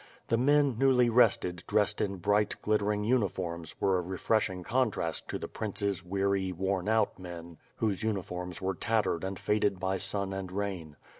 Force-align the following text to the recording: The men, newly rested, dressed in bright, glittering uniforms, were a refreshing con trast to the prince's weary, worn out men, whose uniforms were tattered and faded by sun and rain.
The 0.29 0.37
men, 0.37 0.79
newly 0.79 1.11
rested, 1.11 1.63
dressed 1.67 2.01
in 2.01 2.15
bright, 2.15 2.55
glittering 2.63 3.03
uniforms, 3.03 3.75
were 3.79 3.99
a 3.99 4.01
refreshing 4.01 4.63
con 4.63 4.89
trast 4.89 5.27
to 5.27 5.37
the 5.37 5.47
prince's 5.47 6.03
weary, 6.03 6.51
worn 6.51 6.89
out 6.89 7.19
men, 7.19 7.59
whose 7.75 8.01
uniforms 8.01 8.59
were 8.63 8.73
tattered 8.73 9.23
and 9.23 9.37
faded 9.37 9.79
by 9.79 9.97
sun 9.99 10.33
and 10.33 10.51
rain. 10.51 10.95